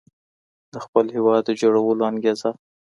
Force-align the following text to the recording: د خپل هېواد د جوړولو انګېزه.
د 0.73 0.75
خپل 0.85 1.05
هېواد 1.15 1.41
د 1.45 1.49
جوړولو 1.61 2.01
انګېزه. 2.11 2.49